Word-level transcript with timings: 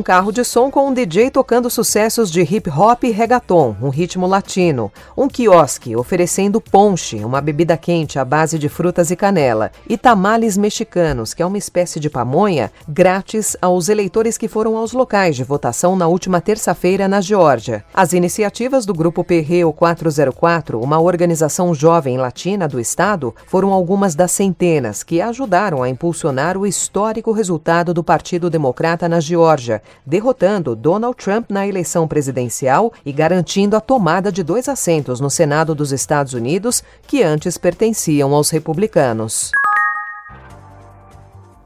Um 0.00 0.02
carro 0.02 0.32
de 0.32 0.42
som 0.44 0.70
com 0.70 0.88
um 0.88 0.94
DJ 0.94 1.30
tocando 1.30 1.68
sucessos 1.68 2.30
de 2.30 2.40
hip 2.40 2.70
hop 2.70 3.04
e 3.04 3.10
reggaeton, 3.10 3.76
um 3.82 3.90
ritmo 3.90 4.26
latino. 4.26 4.90
Um 5.14 5.28
quiosque 5.28 5.94
oferecendo 5.94 6.58
ponche, 6.58 7.22
uma 7.22 7.38
bebida 7.38 7.76
quente 7.76 8.18
à 8.18 8.24
base 8.24 8.58
de 8.58 8.66
frutas 8.66 9.10
e 9.10 9.16
canela. 9.16 9.70
E 9.86 9.98
tamales 9.98 10.56
mexicanos, 10.56 11.34
que 11.34 11.42
é 11.42 11.46
uma 11.46 11.58
espécie 11.58 12.00
de 12.00 12.08
pamonha, 12.08 12.72
grátis 12.88 13.58
aos 13.60 13.90
eleitores 13.90 14.38
que 14.38 14.48
foram 14.48 14.78
aos 14.78 14.94
locais 14.94 15.36
de 15.36 15.44
votação 15.44 15.94
na 15.94 16.06
última 16.06 16.40
terça-feira 16.40 17.06
na 17.06 17.20
Geórgia. 17.20 17.84
As 17.92 18.14
iniciativas 18.14 18.86
do 18.86 18.94
Grupo 18.94 19.22
Perreo 19.22 19.70
404, 19.70 20.80
uma 20.80 20.98
organização 20.98 21.74
jovem 21.74 22.16
latina 22.16 22.66
do 22.66 22.80
estado, 22.80 23.34
foram 23.46 23.70
algumas 23.70 24.14
das 24.14 24.32
centenas 24.32 25.02
que 25.02 25.20
ajudaram 25.20 25.82
a 25.82 25.90
impulsionar 25.90 26.56
o 26.56 26.66
histórico 26.66 27.32
resultado 27.32 27.92
do 27.92 28.02
Partido 28.02 28.48
Democrata 28.48 29.06
na 29.06 29.20
Geórgia 29.20 29.82
derrotando 30.04 30.74
Donald 30.74 31.16
Trump 31.16 31.50
na 31.50 31.66
eleição 31.66 32.08
presidencial 32.08 32.92
e 33.04 33.12
garantindo 33.12 33.76
a 33.76 33.80
tomada 33.80 34.32
de 34.32 34.42
dois 34.42 34.68
assentos 34.68 35.20
no 35.20 35.30
Senado 35.30 35.74
dos 35.74 35.92
Estados 35.92 36.34
Unidos 36.34 36.82
que 37.06 37.22
antes 37.22 37.58
pertenciam 37.58 38.34
aos 38.34 38.50
republicanos. 38.50 39.50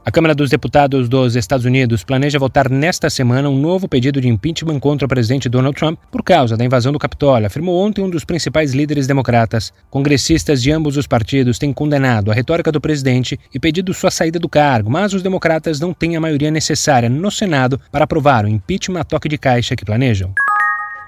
A 0.05 0.11
Câmara 0.11 0.35
dos 0.35 0.51
Deputados 0.51 1.09
dos 1.09 1.35
Estados 1.35 1.65
Unidos 1.65 2.03
planeja 2.03 2.37
votar 2.37 2.69
nesta 2.69 3.09
semana 3.09 3.49
um 3.49 3.59
novo 3.59 3.87
pedido 3.89 4.21
de 4.21 4.27
impeachment 4.27 4.79
contra 4.79 5.07
o 5.07 5.09
presidente 5.09 5.49
Donald 5.49 5.75
Trump 5.75 5.97
por 6.11 6.21
causa 6.21 6.55
da 6.55 6.63
invasão 6.63 6.93
do 6.93 6.99
Capitólio, 6.99 7.47
afirmou 7.47 7.83
ontem 7.83 8.03
um 8.03 8.09
dos 8.09 8.23
principais 8.23 8.71
líderes 8.71 9.07
democratas. 9.07 9.73
Congressistas 9.89 10.61
de 10.61 10.71
ambos 10.71 10.95
os 10.95 11.07
partidos 11.07 11.57
têm 11.57 11.73
condenado 11.73 12.29
a 12.29 12.35
retórica 12.35 12.71
do 12.71 12.79
presidente 12.79 13.39
e 13.51 13.59
pedido 13.59 13.95
sua 13.95 14.11
saída 14.11 14.37
do 14.37 14.47
cargo, 14.47 14.91
mas 14.91 15.11
os 15.11 15.23
democratas 15.23 15.79
não 15.79 15.91
têm 15.91 16.15
a 16.15 16.21
maioria 16.21 16.51
necessária 16.51 17.09
no 17.09 17.31
Senado 17.31 17.81
para 17.91 18.03
aprovar 18.03 18.45
o 18.45 18.47
impeachment 18.47 18.99
a 18.99 19.03
toque 19.03 19.27
de 19.27 19.39
caixa 19.39 19.75
que 19.75 19.83
planejam. 19.83 20.35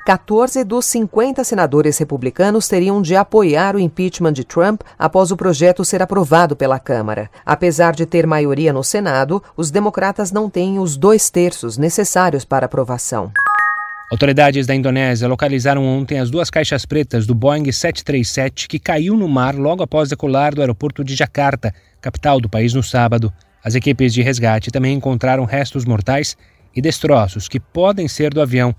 14 0.07 0.63
dos 0.63 0.85
50 0.85 1.43
senadores 1.43 1.97
republicanos 1.97 2.65
teriam 2.65 3.01
de 3.01 3.13
apoiar 3.13 3.75
o 3.75 3.79
impeachment 3.79 4.31
de 4.31 4.45
Trump 4.45 4.79
após 4.97 5.31
o 5.31 5.35
projeto 5.35 5.83
ser 5.83 6.01
aprovado 6.01 6.55
pela 6.55 6.79
Câmara. 6.79 7.29
Apesar 7.45 7.93
de 7.93 8.05
ter 8.05 8.25
maioria 8.25 8.71
no 8.71 8.85
Senado, 8.85 9.43
os 9.57 9.69
democratas 9.69 10.31
não 10.31 10.49
têm 10.49 10.79
os 10.79 10.95
dois 10.95 11.29
terços 11.29 11.77
necessários 11.77 12.45
para 12.45 12.67
aprovação. 12.67 13.33
Autoridades 14.09 14.65
da 14.65 14.73
Indonésia 14.73 15.27
localizaram 15.27 15.83
ontem 15.83 16.19
as 16.19 16.31
duas 16.31 16.49
caixas 16.49 16.85
pretas 16.85 17.27
do 17.27 17.35
Boeing 17.35 17.69
737 17.69 18.69
que 18.69 18.79
caiu 18.79 19.17
no 19.17 19.27
mar 19.27 19.55
logo 19.55 19.83
após 19.83 20.07
decolar 20.07 20.55
do 20.55 20.61
aeroporto 20.61 21.03
de 21.03 21.15
Jakarta, 21.15 21.73
capital 21.99 22.39
do 22.39 22.47
país, 22.47 22.73
no 22.73 22.81
sábado. 22.81 23.29
As 23.61 23.75
equipes 23.75 24.13
de 24.13 24.21
resgate 24.21 24.71
também 24.71 24.95
encontraram 24.95 25.43
restos 25.43 25.83
mortais 25.83 26.37
e 26.73 26.81
destroços 26.81 27.49
que 27.49 27.59
podem 27.59 28.07
ser 28.07 28.33
do 28.33 28.39
avião. 28.39 28.73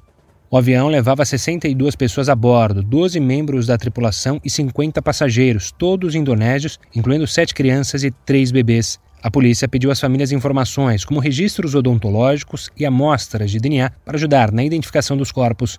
O 0.50 0.56
avião 0.56 0.88
levava 0.88 1.26
62 1.26 1.94
pessoas 1.94 2.30
a 2.30 2.34
bordo, 2.34 2.82
12 2.82 3.20
membros 3.20 3.66
da 3.66 3.76
tripulação 3.76 4.40
e 4.42 4.48
50 4.48 5.02
passageiros, 5.02 5.70
todos 5.70 6.14
indonésios, 6.14 6.80
incluindo 6.96 7.26
sete 7.26 7.52
crianças 7.52 8.02
e 8.02 8.10
três 8.10 8.50
bebês. 8.50 8.98
A 9.22 9.30
polícia 9.30 9.68
pediu 9.68 9.90
às 9.90 10.00
famílias 10.00 10.32
informações, 10.32 11.04
como 11.04 11.20
registros 11.20 11.74
odontológicos 11.74 12.70
e 12.78 12.86
amostras 12.86 13.50
de 13.50 13.58
DNA, 13.58 13.90
para 14.06 14.16
ajudar 14.16 14.50
na 14.50 14.64
identificação 14.64 15.18
dos 15.18 15.30
corpos. 15.30 15.78